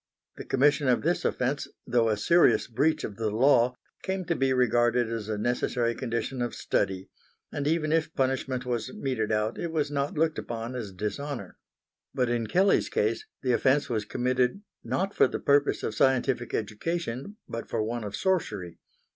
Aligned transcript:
The 0.37 0.45
commission 0.45 0.87
of 0.87 1.03
this 1.03 1.23
offence 1.23 1.67
though 1.85 2.09
a 2.09 2.17
serious 2.17 2.65
breach 2.65 3.03
of 3.03 3.17
the 3.17 3.29
law, 3.29 3.75
came 4.01 4.25
to 4.25 4.35
be 4.35 4.51
regarded 4.51 5.11
as 5.13 5.29
a 5.29 5.37
necessary 5.37 5.93
condition 5.93 6.41
of 6.41 6.55
study; 6.55 7.11
and 7.51 7.67
even 7.67 7.91
if 7.91 8.11
punishment 8.15 8.65
was 8.65 8.91
meted 8.95 9.31
out, 9.31 9.59
it 9.59 9.71
was 9.71 9.91
not 9.91 10.15
looked 10.17 10.39
upon 10.39 10.73
as 10.73 10.91
dishonour. 10.91 11.59
But 12.15 12.29
in 12.29 12.47
Kelley's 12.47 12.89
case 12.89 13.25
the 13.43 13.51
offence 13.53 13.91
was 13.91 14.05
committed 14.05 14.63
not 14.83 15.13
for 15.13 15.27
the 15.27 15.37
purpose 15.39 15.83
of 15.83 15.93
scientific 15.93 16.51
education 16.51 17.37
but 17.47 17.69
for 17.69 17.83
one 17.83 18.03
of 18.03 18.15
sorcery. 18.15 18.79